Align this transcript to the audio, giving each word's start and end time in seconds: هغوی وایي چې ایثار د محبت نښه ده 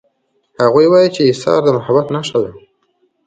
هغوی 0.61 0.87
وایي 0.91 1.09
چې 1.15 1.21
ایثار 1.29 1.59
د 1.63 1.67
محبت 1.77 2.07
نښه 2.15 2.37
ده 2.43 2.51